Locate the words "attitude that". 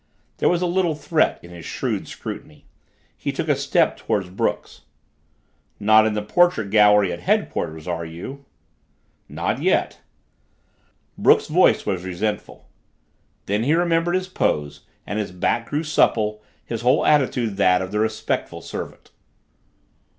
17.05-17.83